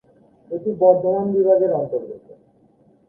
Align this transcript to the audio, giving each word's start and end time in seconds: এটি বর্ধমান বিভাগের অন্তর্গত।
এটি 0.51 0.69
বর্ধমান 0.81 1.25
বিভাগের 1.35 1.71
অন্তর্গত। 1.73 2.25